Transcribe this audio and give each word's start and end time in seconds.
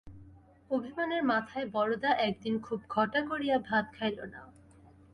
অভিমানের 0.71 1.23
মাথায় 1.23 1.67
বরদা 1.69 2.11
একদিন 2.19 2.55
খুব 2.59 2.79
ঘটা 2.89 3.19
করিয়া 3.21 3.57
ভাত 3.59 3.85
খাইল 3.93 4.17
না। 4.25 4.41